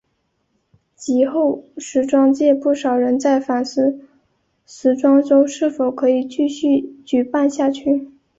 [0.95, 3.99] 及后时装界不少人在反思
[4.65, 8.09] 时装周是否可以继续举办下去。